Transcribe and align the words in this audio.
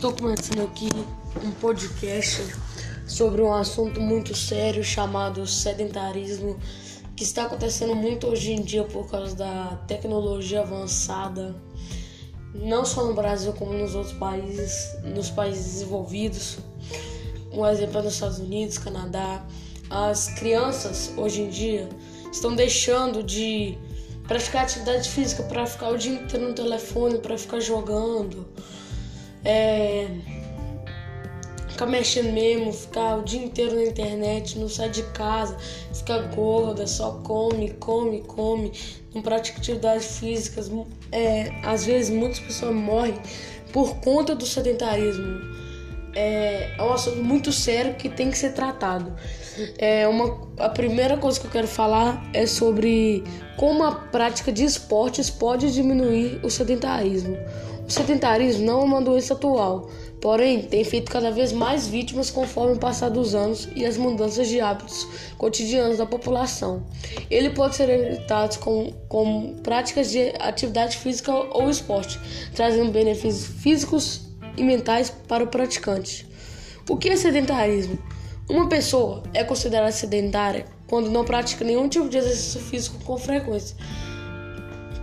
Estou 0.00 0.14
começando 0.14 0.62
aqui 0.62 0.88
um 1.44 1.50
podcast 1.50 2.54
sobre 3.06 3.42
um 3.42 3.52
assunto 3.52 4.00
muito 4.00 4.34
sério 4.34 4.82
chamado 4.82 5.46
sedentarismo, 5.46 6.58
que 7.14 7.22
está 7.22 7.44
acontecendo 7.44 7.94
muito 7.94 8.26
hoje 8.26 8.52
em 8.52 8.62
dia 8.62 8.82
por 8.84 9.10
causa 9.10 9.36
da 9.36 9.78
tecnologia 9.86 10.62
avançada, 10.62 11.54
não 12.54 12.82
só 12.82 13.04
no 13.04 13.12
Brasil 13.12 13.52
como 13.52 13.74
nos 13.74 13.94
outros 13.94 14.14
países, 14.14 14.88
nos 15.04 15.28
países 15.28 15.66
desenvolvidos. 15.66 16.56
Um 17.52 17.66
exemplo 17.66 17.98
é 17.98 18.02
nos 18.02 18.14
Estados 18.14 18.38
Unidos, 18.38 18.78
Canadá. 18.78 19.44
As 19.90 20.28
crianças 20.28 21.12
hoje 21.14 21.42
em 21.42 21.50
dia 21.50 21.86
estão 22.32 22.56
deixando 22.56 23.22
de 23.22 23.76
praticar 24.26 24.62
atividade 24.62 25.10
física 25.10 25.42
para 25.42 25.66
ficar 25.66 25.90
o 25.90 25.98
dia 25.98 26.14
inteiro 26.14 26.48
no 26.48 26.54
telefone, 26.54 27.18
para 27.18 27.36
ficar 27.36 27.60
jogando 27.60 28.48
é, 29.44 30.08
ficar 31.68 31.86
mexendo 31.86 32.32
mesmo, 32.32 32.72
ficar 32.72 33.16
o 33.16 33.22
dia 33.22 33.42
inteiro 33.42 33.76
na 33.76 33.84
internet, 33.84 34.58
não 34.58 34.68
sai 34.68 34.90
de 34.90 35.02
casa, 35.12 35.56
fica 35.94 36.18
gorda, 36.34 36.86
só 36.86 37.12
come, 37.24 37.70
come, 37.74 38.22
come, 38.22 38.72
não 39.14 39.22
pratica 39.22 39.58
atividades 39.58 40.18
físicas. 40.18 40.70
É, 41.10 41.52
às 41.64 41.84
vezes 41.86 42.10
muitas 42.10 42.38
pessoas 42.40 42.74
morrem 42.74 43.14
por 43.72 43.96
conta 43.96 44.34
do 44.34 44.44
sedentarismo. 44.46 45.59
É, 46.14 46.70
é 46.76 46.82
um 46.82 46.92
assunto 46.92 47.22
muito 47.22 47.52
sério 47.52 47.94
que 47.94 48.08
tem 48.08 48.30
que 48.30 48.38
ser 48.38 48.52
tratado. 48.52 49.14
É 49.78 50.08
uma, 50.08 50.48
a 50.58 50.68
primeira 50.68 51.16
coisa 51.16 51.38
que 51.38 51.46
eu 51.46 51.50
quero 51.50 51.68
falar 51.68 52.22
é 52.32 52.46
sobre 52.46 53.22
como 53.56 53.84
a 53.84 53.92
prática 53.92 54.50
de 54.50 54.64
esportes 54.64 55.28
pode 55.28 55.72
diminuir 55.72 56.40
o 56.42 56.50
sedentarismo. 56.50 57.36
O 57.86 57.92
sedentarismo 57.92 58.64
não 58.64 58.82
é 58.82 58.84
uma 58.84 59.02
doença 59.02 59.34
atual, 59.34 59.90
porém 60.20 60.62
tem 60.62 60.84
feito 60.84 61.10
cada 61.10 61.30
vez 61.32 61.52
mais 61.52 61.88
vítimas 61.88 62.30
conforme 62.30 62.74
o 62.74 62.78
passar 62.78 63.08
dos 63.08 63.34
anos 63.34 63.68
e 63.74 63.84
as 63.84 63.96
mudanças 63.96 64.46
de 64.46 64.60
hábitos 64.60 65.08
cotidianos 65.36 65.98
da 65.98 66.06
população. 66.06 66.84
Ele 67.28 67.50
pode 67.50 67.74
ser 67.74 67.88
evitado 67.88 68.58
com, 68.60 68.92
com 69.08 69.54
práticas 69.62 70.10
de 70.10 70.32
atividade 70.38 70.98
física 70.98 71.32
ou 71.32 71.68
esporte, 71.68 72.20
trazendo 72.54 72.92
benefícios 72.92 73.46
físicos 73.60 74.29
e 74.56 74.62
mentais 74.62 75.10
para 75.10 75.44
o 75.44 75.48
praticante. 75.48 76.26
O 76.88 76.96
que 76.96 77.08
é 77.08 77.16
sedentarismo? 77.16 77.98
Uma 78.48 78.68
pessoa 78.68 79.22
é 79.32 79.44
considerada 79.44 79.92
sedentária 79.92 80.66
quando 80.86 81.10
não 81.10 81.24
pratica 81.24 81.64
nenhum 81.64 81.88
tipo 81.88 82.08
de 82.08 82.18
exercício 82.18 82.60
físico 82.60 83.04
com 83.04 83.16
frequência 83.16 83.76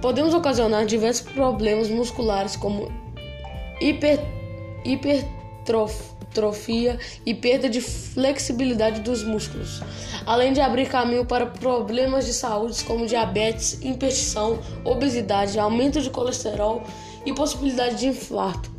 podemos 0.02 0.34
ocasionar 0.34 0.86
diversos 0.86 1.30
problemas 1.32 1.90
musculares 1.90 2.56
como 2.56 2.92
hiper, 3.82 4.20
hipertrofia 4.86 7.00
e 7.26 7.34
perda 7.34 7.70
de 7.70 7.82
flexibilidade 7.82 9.02
dos 9.02 9.24
músculos, 9.24 9.82
além 10.26 10.54
de 10.54 10.62
abrir 10.62 10.88
caminho 10.88 11.26
para 11.26 11.46
problemas 11.46 12.26
de 12.26 12.34
saúde 12.34 12.84
como 12.84 13.06
diabetes, 13.06 13.80
hipertensão, 13.82 14.60
obesidade, 14.84 15.60
aumento 15.60 16.02
de 16.02 16.10
colesterol 16.10 16.84
e 17.26 17.34
possibilidade 17.34 17.98
de 17.98 18.08
infarto. 18.08 18.77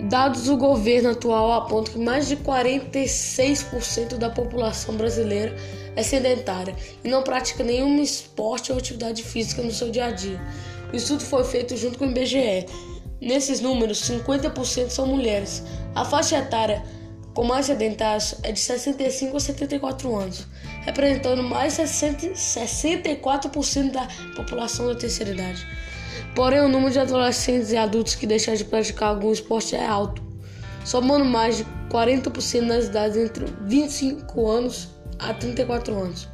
Dados 0.00 0.44
do 0.44 0.56
governo 0.56 1.10
atual 1.10 1.52
apontam 1.52 1.94
que 1.94 1.98
mais 1.98 2.28
de 2.28 2.36
46% 2.36 4.16
da 4.16 4.30
população 4.30 4.96
brasileira 4.96 5.56
é 5.96 6.04
sedentária 6.04 6.76
e 7.02 7.08
não 7.08 7.24
pratica 7.24 7.64
nenhum 7.64 8.00
esporte 8.00 8.70
ou 8.70 8.78
atividade 8.78 9.24
física 9.24 9.60
no 9.60 9.72
seu 9.72 9.90
dia 9.90 10.04
a 10.04 10.10
dia. 10.12 10.40
O 10.92 10.96
estudo 10.96 11.24
foi 11.24 11.42
feito 11.42 11.76
junto 11.76 11.98
com 11.98 12.06
o 12.06 12.10
IBGE. 12.10 12.66
Nesses 13.20 13.60
números, 13.60 14.08
50% 14.08 14.90
são 14.90 15.06
mulheres. 15.06 15.64
A 15.96 16.04
faixa 16.04 16.38
etária 16.38 16.80
com 17.34 17.42
mais 17.42 17.66
sedentários 17.66 18.36
é 18.44 18.52
de 18.52 18.60
65 18.60 19.36
a 19.36 19.40
74 19.40 20.16
anos, 20.16 20.46
representando 20.82 21.42
mais 21.42 21.76
de 21.76 21.82
64% 21.82 23.90
da 23.90 24.06
população 24.36 24.86
da 24.86 24.94
terceira 24.94 25.32
idade. 25.32 25.66
Porém, 26.34 26.60
o 26.60 26.68
número 26.68 26.92
de 26.92 26.98
adolescentes 26.98 27.72
e 27.72 27.76
adultos 27.76 28.14
que 28.14 28.26
deixam 28.26 28.54
de 28.54 28.64
praticar 28.64 29.10
algum 29.10 29.32
esporte 29.32 29.74
é 29.74 29.84
alto, 29.84 30.22
somando 30.84 31.24
mais 31.24 31.58
de 31.58 31.66
40% 31.90 32.60
nas 32.62 32.86
idades 32.86 33.16
entre 33.16 33.46
25 33.62 34.48
anos 34.48 34.88
a 35.18 35.34
34 35.34 35.94
anos. 35.94 36.28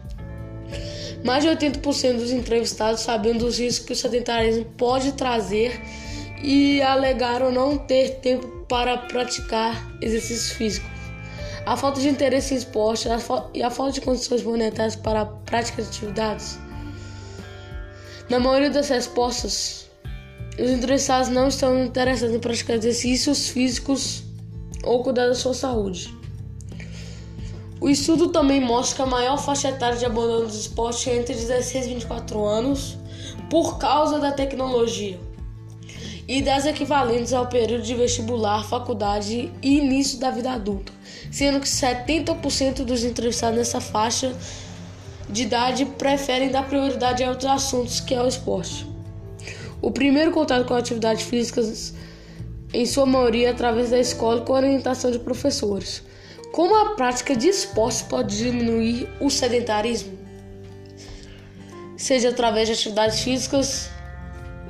Mais 1.24 1.42
de 1.42 1.48
80% 1.48 2.18
dos 2.18 2.30
entrevistados 2.30 3.00
sabiam 3.00 3.36
dos 3.36 3.58
riscos 3.58 3.86
que 3.86 3.92
o 3.92 3.96
sedentarismo 3.96 4.66
pode 4.76 5.12
trazer 5.12 5.80
e 6.42 6.82
alegaram 6.82 7.50
não 7.50 7.78
ter 7.78 8.16
tempo 8.16 8.46
para 8.68 8.98
praticar 8.98 9.90
exercícios 10.02 10.50
físicos. 10.50 10.90
A 11.64 11.78
falta 11.78 11.98
de 11.98 12.08
interesse 12.10 12.52
em 12.52 12.58
esporte 12.58 13.08
e 13.54 13.62
a 13.62 13.70
falta 13.70 13.92
de 13.92 14.02
condições 14.02 14.42
monetárias 14.42 14.96
para 14.96 15.22
a 15.22 15.26
prática 15.26 15.80
de 15.80 15.88
atividades. 15.88 16.58
Na 18.34 18.40
maioria 18.40 18.68
das 18.68 18.88
respostas, 18.88 19.88
os 20.58 20.68
interessados 20.68 21.28
não 21.28 21.46
estão 21.46 21.84
interessados 21.84 22.34
em 22.34 22.40
praticar 22.40 22.74
exercícios 22.74 23.48
físicos 23.48 24.24
ou 24.82 25.04
cuidar 25.04 25.28
da 25.28 25.36
sua 25.36 25.54
saúde. 25.54 26.12
O 27.80 27.88
estudo 27.88 28.30
também 28.30 28.60
mostra 28.60 28.96
que 28.96 29.02
a 29.02 29.06
maior 29.06 29.36
faixa 29.38 29.68
etária 29.68 29.96
de 29.96 30.04
abandono 30.04 30.46
dos 30.46 30.58
esportes 30.58 31.06
é 31.06 31.16
entre 31.16 31.32
16 31.32 31.86
e 31.86 31.88
24 31.90 32.44
anos 32.44 32.98
por 33.48 33.78
causa 33.78 34.18
da 34.18 34.32
tecnologia 34.32 35.16
e 36.26 36.42
das 36.42 36.66
equivalentes 36.66 37.32
ao 37.32 37.46
período 37.46 37.84
de 37.84 37.94
vestibular, 37.94 38.64
faculdade 38.64 39.52
e 39.62 39.78
início 39.78 40.18
da 40.18 40.32
vida 40.32 40.50
adulta, 40.50 40.92
sendo 41.30 41.60
que 41.60 41.68
70% 41.68 42.84
dos 42.84 43.04
entrevistados 43.04 43.56
nessa 43.56 43.80
faixa 43.80 44.34
de 45.28 45.42
idade 45.42 45.84
preferem 45.84 46.50
dar 46.50 46.68
prioridade 46.68 47.22
a 47.22 47.30
outros 47.30 47.50
assuntos 47.50 48.00
que 48.00 48.14
é 48.14 48.22
o 48.22 48.28
esporte. 48.28 48.86
O 49.80 49.90
primeiro 49.90 50.30
contato 50.30 50.66
com 50.66 50.74
atividades 50.74 51.24
físicas, 51.24 51.94
em 52.72 52.86
sua 52.86 53.06
maioria, 53.06 53.48
é 53.48 53.50
através 53.50 53.90
da 53.90 53.98
escola 53.98 54.40
com 54.40 54.52
orientação 54.52 55.10
de 55.10 55.18
professores. 55.18 56.02
Como 56.52 56.74
a 56.74 56.94
prática 56.94 57.36
de 57.36 57.48
esportes 57.48 58.02
pode 58.02 58.36
diminuir 58.36 59.08
o 59.20 59.28
sedentarismo? 59.28 60.18
Seja 61.96 62.30
através 62.30 62.68
de 62.68 62.74
atividades 62.74 63.20
físicas 63.20 63.90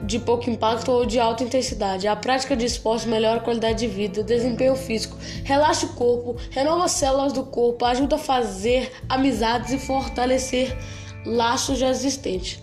de 0.07 0.19
pouco 0.19 0.51
impacto 0.51 0.91
ou 0.91 1.07
de 1.07 1.19
alta 1.19 1.43
intensidade. 1.43 2.07
A 2.07 2.15
prática 2.15 2.55
de 2.55 2.67
esportes 2.67 3.07
melhora 3.07 3.39
a 3.39 3.43
qualidade 3.43 3.79
de 3.79 3.87
vida, 3.87 4.23
desempenho 4.23 4.77
físico, 4.77 5.17
relaxa 5.43 5.87
o 5.87 5.91
corpo, 5.91 6.37
renova 6.51 6.85
as 6.85 6.93
células 6.93 7.33
do 7.33 7.45
corpo, 7.45 7.85
ajuda 7.85 8.17
a 8.17 8.19
fazer 8.19 8.93
amizades 9.09 9.73
e 9.73 9.79
fortalecer 9.79 10.77
laços 11.25 11.79
já 11.79 11.89
existentes. 11.89 12.59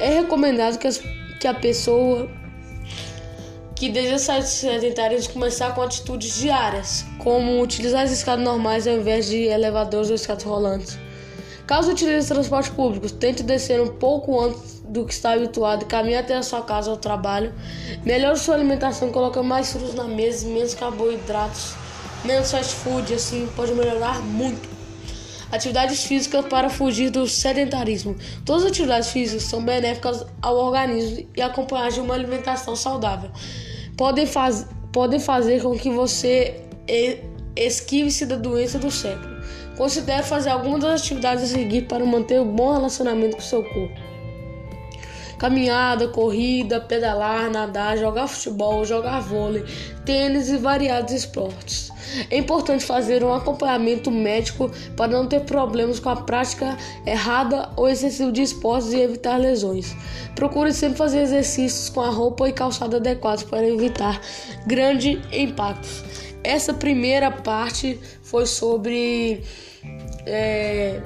É 0.00 0.08
recomendado 0.20 0.78
que, 0.78 0.86
as, 0.86 1.00
que 1.40 1.46
a 1.46 1.54
pessoa 1.54 2.28
que 3.76 3.88
deseja 3.88 4.18
sair 4.18 4.40
do 4.40 4.48
sedentarismo 4.48 5.32
começar 5.32 5.74
com 5.74 5.82
atitudes 5.82 6.40
diárias, 6.40 7.04
como 7.18 7.60
utilizar 7.60 8.02
as 8.02 8.12
escadas 8.12 8.44
normais 8.44 8.86
ao 8.86 8.94
invés 8.94 9.26
de 9.26 9.44
elevadores 9.44 10.10
ou 10.10 10.14
escadas 10.14 10.44
rolantes. 10.44 10.98
Caso 11.66 11.92
utilize 11.92 12.28
transporte 12.28 12.70
público, 12.70 13.10
tente 13.10 13.42
descer 13.42 13.80
um 13.80 13.88
pouco 13.88 14.40
antes 14.40 14.73
do 14.88 15.04
que 15.04 15.12
está 15.12 15.32
habituado 15.32 15.86
caminhe 15.86 16.16
até 16.16 16.36
a 16.36 16.42
sua 16.42 16.62
casa 16.62 16.90
ou 16.90 16.96
trabalho. 16.96 17.52
Melhore 18.04 18.38
sua 18.38 18.54
alimentação, 18.54 19.10
coloque 19.10 19.40
mais 19.40 19.72
frutos 19.72 19.94
na 19.94 20.04
mesa, 20.04 20.46
menos 20.46 20.74
carboidratos, 20.74 21.74
menos 22.24 22.50
fast 22.50 22.74
food, 22.74 23.14
assim 23.14 23.48
pode 23.56 23.72
melhorar 23.72 24.20
muito. 24.20 24.74
Atividades 25.50 26.04
físicas 26.04 26.44
para 26.46 26.68
fugir 26.68 27.10
do 27.10 27.26
sedentarismo. 27.26 28.16
Todas 28.44 28.64
as 28.64 28.70
atividades 28.70 29.10
físicas 29.10 29.44
são 29.44 29.64
benéficas 29.64 30.24
ao 30.42 30.56
organismo 30.56 31.28
e 31.36 31.40
acompanhar 31.40 31.90
de 31.90 32.00
uma 32.00 32.14
alimentação 32.14 32.74
saudável. 32.74 33.30
Podem, 33.96 34.26
faz, 34.26 34.66
podem 34.92 35.20
fazer 35.20 35.62
com 35.62 35.78
que 35.78 35.90
você 35.90 36.60
esquive-se 37.54 38.26
da 38.26 38.36
doença 38.36 38.78
do 38.78 38.90
século. 38.90 39.32
Considere 39.76 40.22
fazer 40.24 40.50
algumas 40.50 40.80
das 40.80 41.02
atividades 41.02 41.44
a 41.44 41.46
seguir 41.46 41.82
para 41.82 42.04
manter 42.04 42.40
um 42.40 42.52
bom 42.52 42.72
relacionamento 42.72 43.36
com 43.36 43.42
seu 43.42 43.62
corpo 43.62 44.13
caminhada, 45.38 46.08
corrida, 46.08 46.80
pedalar, 46.80 47.50
nadar, 47.50 47.98
jogar 47.98 48.26
futebol, 48.28 48.84
jogar 48.84 49.20
vôlei, 49.20 49.64
tênis 50.04 50.48
e 50.48 50.56
variados 50.56 51.12
esportes. 51.12 51.90
É 52.30 52.38
importante 52.38 52.84
fazer 52.84 53.24
um 53.24 53.32
acompanhamento 53.32 54.10
médico 54.10 54.70
para 54.96 55.08
não 55.08 55.26
ter 55.26 55.40
problemas 55.40 55.98
com 55.98 56.10
a 56.10 56.16
prática 56.16 56.76
errada 57.06 57.70
ou 57.76 57.88
excessiva 57.88 58.30
de 58.30 58.42
esportes 58.42 58.92
e 58.92 59.00
evitar 59.00 59.38
lesões. 59.38 59.94
Procure 60.34 60.72
sempre 60.72 60.98
fazer 60.98 61.22
exercícios 61.22 61.88
com 61.88 62.00
a 62.00 62.10
roupa 62.10 62.48
e 62.48 62.52
calçado 62.52 62.96
adequados 62.96 63.44
para 63.44 63.66
evitar 63.66 64.20
grandes 64.66 65.18
impactos. 65.32 66.04
Essa 66.42 66.74
primeira 66.74 67.30
parte 67.30 67.98
foi 68.22 68.46
sobre 68.46 69.42
é, 70.26 71.00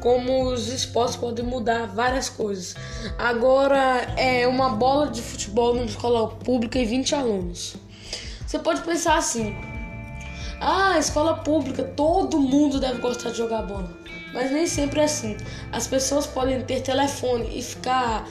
como 0.00 0.44
os 0.44 0.68
esportes 0.68 1.16
podem 1.16 1.44
mudar 1.44 1.86
várias 1.86 2.28
coisas. 2.28 2.74
Agora 3.18 3.78
é 4.16 4.46
uma 4.46 4.70
bola 4.70 5.08
de 5.08 5.22
futebol 5.22 5.74
numa 5.74 5.86
escola 5.86 6.28
pública 6.28 6.78
e 6.78 6.84
20 6.84 7.14
alunos. 7.14 7.76
Você 8.46 8.58
pode 8.58 8.80
pensar 8.82 9.16
assim: 9.16 9.54
ah, 10.60 10.98
escola 10.98 11.36
pública, 11.36 11.82
todo 11.82 12.38
mundo 12.38 12.80
deve 12.80 13.00
gostar 13.00 13.30
de 13.30 13.38
jogar 13.38 13.62
bola. 13.62 13.90
Mas 14.32 14.50
nem 14.50 14.66
sempre 14.66 15.00
é 15.00 15.04
assim. 15.04 15.36
As 15.72 15.86
pessoas 15.86 16.26
podem 16.26 16.62
ter 16.62 16.80
telefone 16.82 17.58
e 17.58 17.62
ficar 17.62 18.26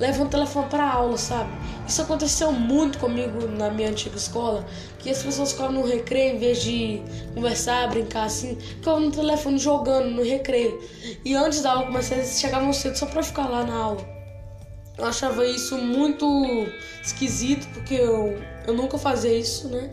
levando 0.00 0.28
o 0.28 0.30
telefone 0.30 0.66
para 0.68 0.90
aula, 0.90 1.18
sabe? 1.18 1.50
Isso 1.86 2.00
aconteceu 2.00 2.50
muito 2.50 2.98
comigo 2.98 3.46
na 3.46 3.70
minha 3.70 3.90
antiga 3.90 4.16
escola, 4.16 4.64
que 4.98 5.10
as 5.10 5.22
pessoas 5.22 5.52
ficavam 5.52 5.72
no 5.72 5.86
recreio 5.86 6.36
em 6.36 6.38
vez 6.38 6.62
de 6.62 7.02
conversar, 7.34 7.90
brincar 7.90 8.24
assim, 8.24 8.56
ficavam 8.58 9.00
no 9.00 9.10
telefone 9.10 9.58
jogando 9.58 10.08
no 10.10 10.24
recreio. 10.24 10.82
E 11.22 11.34
antes 11.34 11.60
da 11.60 11.72
aula 11.72 11.86
começar, 11.86 12.16
eles 12.16 12.40
chegavam 12.40 12.72
cedo 12.72 12.96
só 12.96 13.04
para 13.04 13.22
ficar 13.22 13.46
lá 13.46 13.62
na 13.62 13.74
aula. 13.74 14.20
Eu 14.96 15.04
achava 15.04 15.46
isso 15.46 15.76
muito 15.76 16.26
esquisito, 17.02 17.68
porque 17.74 17.94
eu, 17.94 18.42
eu 18.66 18.72
nunca 18.74 18.96
fazia 18.96 19.32
isso, 19.32 19.68
né? 19.68 19.90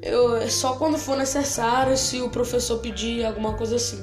Eu, 0.00 0.38
é 0.38 0.48
só 0.48 0.76
quando 0.76 0.96
for 0.96 1.16
necessário, 1.16 1.94
se 1.94 2.22
o 2.22 2.30
professor 2.30 2.78
pedir 2.78 3.24
alguma 3.24 3.52
coisa 3.52 3.76
assim. 3.76 4.02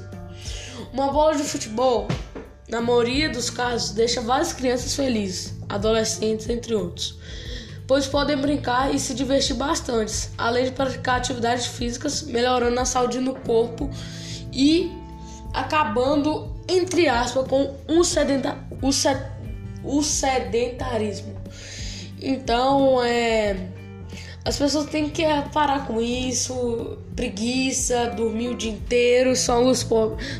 Uma 0.92 1.12
bola 1.12 1.34
de 1.34 1.42
futebol, 1.42 2.06
na 2.68 2.80
maioria 2.80 3.28
dos 3.28 3.50
casos, 3.50 3.90
deixa 3.90 4.20
várias 4.20 4.52
crianças 4.52 4.94
felizes, 4.94 5.54
adolescentes, 5.68 6.48
entre 6.48 6.74
outros, 6.74 7.18
pois 7.86 8.06
podem 8.06 8.36
brincar 8.36 8.94
e 8.94 8.98
se 8.98 9.14
divertir 9.14 9.56
bastante, 9.56 10.28
além 10.36 10.66
de 10.66 10.72
praticar 10.72 11.16
atividades 11.16 11.66
físicas, 11.66 12.22
melhorando 12.22 12.78
a 12.78 12.84
saúde 12.84 13.20
no 13.20 13.34
corpo 13.34 13.90
e 14.52 14.92
acabando, 15.54 16.54
entre 16.68 17.08
aspas, 17.08 17.46
com 17.48 17.74
um 17.88 18.04
sedenta, 18.04 18.58
o, 18.82 18.92
sed, 18.92 19.18
o 19.82 20.02
sedentarismo. 20.02 21.34
Então, 22.20 23.02
é 23.02 23.56
as 24.48 24.56
pessoas 24.56 24.86
têm 24.86 25.10
que 25.10 25.22
parar 25.52 25.86
com 25.86 26.00
isso, 26.00 26.96
preguiça, 27.14 28.06
dormir 28.16 28.48
o 28.48 28.54
dia 28.54 28.72
inteiro, 28.72 29.36
são 29.36 29.66
os 29.66 29.86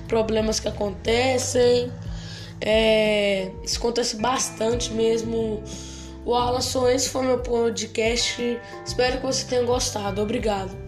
problemas 0.07 0.59
que 0.59 0.67
acontecem. 0.67 1.93
É, 2.61 3.51
isso 3.63 3.79
acontece 3.79 4.17
bastante 4.17 4.93
mesmo. 4.93 5.63
O 6.25 6.35
Alan, 6.35 6.61
esse 6.91 7.09
foi 7.09 7.25
meu 7.25 7.39
podcast. 7.39 8.59
Espero 8.85 9.19
que 9.19 9.27
você 9.27 9.47
tenha 9.47 9.63
gostado. 9.63 10.21
Obrigado. 10.21 10.88